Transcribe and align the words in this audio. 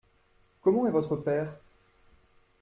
Comment 0.63 0.87
est 0.87 0.91
votre 0.91 1.15
père? 1.15 1.53